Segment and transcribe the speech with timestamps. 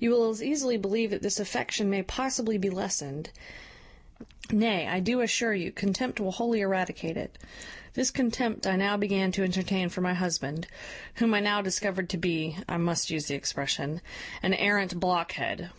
[0.00, 3.30] You will as easily believe that this affection may possibly be lessened;
[4.50, 7.38] nay, I do assure you, contempt will wholly eradicate it.
[7.92, 10.66] This contempt I now began to entertain for my husband,
[11.14, 14.00] whom I now discovered to be I must use the expression
[14.42, 15.70] an arrant blockhead.